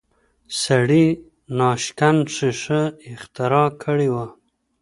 [0.63, 1.05] سړي
[1.59, 4.27] ناشکن ښیښه اختراع کړې وه